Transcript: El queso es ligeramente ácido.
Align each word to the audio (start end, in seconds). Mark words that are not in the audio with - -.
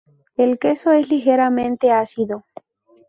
El 0.35 0.57
queso 0.57 0.89
es 0.91 1.09
ligeramente 1.09 1.91
ácido. 1.91 2.43